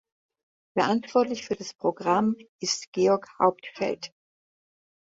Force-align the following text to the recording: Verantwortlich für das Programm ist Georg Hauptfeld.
Verantwortlich 0.75 1.45
für 1.45 1.55
das 1.55 1.75
Programm 1.75 2.35
ist 2.59 2.91
Georg 2.91 3.27
Hauptfeld. 3.37 4.11